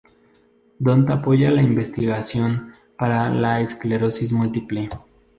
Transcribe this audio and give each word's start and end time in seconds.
Don 0.79 1.11
apoya 1.11 1.51
la 1.51 1.61
investigación 1.61 2.73
para 2.97 3.29
la 3.29 3.61
esclerosis 3.61 4.31
múltiple. 4.33 4.89